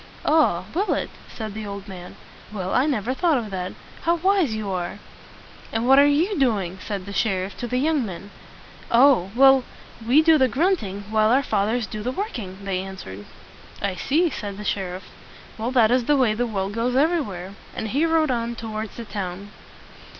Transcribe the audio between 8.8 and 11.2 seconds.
"Oh, we do the grunting